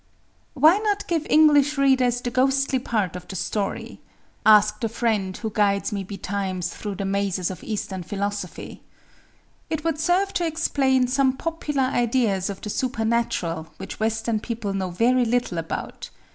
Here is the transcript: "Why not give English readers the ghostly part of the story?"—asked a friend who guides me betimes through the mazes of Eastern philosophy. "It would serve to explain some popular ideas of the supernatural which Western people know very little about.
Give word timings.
"Why 0.55 0.79
not 0.79 1.07
give 1.07 1.27
English 1.29 1.77
readers 1.77 2.21
the 2.21 2.31
ghostly 2.31 2.79
part 2.79 3.15
of 3.15 3.27
the 3.27 3.35
story?"—asked 3.35 4.83
a 4.83 4.89
friend 4.89 5.37
who 5.37 5.51
guides 5.51 5.91
me 5.91 6.03
betimes 6.03 6.69
through 6.73 6.95
the 6.95 7.05
mazes 7.05 7.51
of 7.51 7.63
Eastern 7.63 8.01
philosophy. 8.01 8.81
"It 9.69 9.83
would 9.83 9.99
serve 9.99 10.33
to 10.33 10.47
explain 10.47 11.07
some 11.07 11.37
popular 11.37 11.83
ideas 11.83 12.49
of 12.49 12.61
the 12.61 12.69
supernatural 12.71 13.67
which 13.77 13.99
Western 13.99 14.39
people 14.39 14.73
know 14.73 14.89
very 14.89 15.23
little 15.23 15.59
about. 15.59 16.09